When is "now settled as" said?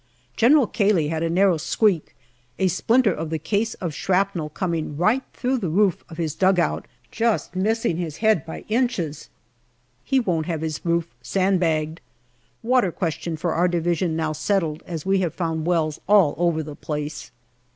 14.15-15.05